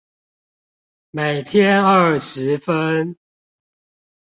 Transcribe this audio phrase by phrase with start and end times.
[1.11, 3.15] 每天二十分